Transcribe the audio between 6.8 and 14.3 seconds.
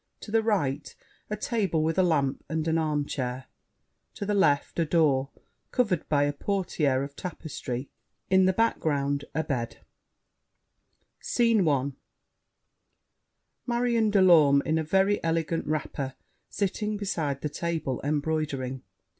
of tapestry. In the background a bed SCENE I Marion de